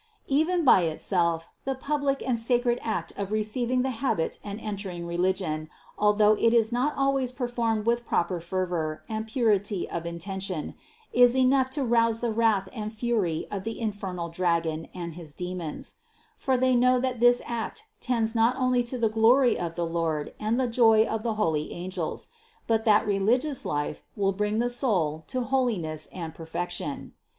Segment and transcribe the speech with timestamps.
[0.29, 0.35] 427.
[0.49, 5.05] Even by itself, the public and sacred act of re ceiving the habit and entering
[5.05, 10.73] religion, although it is not always performed with proper fervor and purity of intention,
[11.13, 15.97] is enough to rouse the wrath and fury of the infernal dragon and his demons;
[16.35, 20.33] for they know that this act tends not only to the glory of the Lord
[20.39, 22.29] and the joy of the holy angels,
[22.65, 27.13] but that religious life will bring the soul to holiness and perfection.